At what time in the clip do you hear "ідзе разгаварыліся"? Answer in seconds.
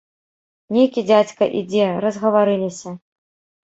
1.61-3.01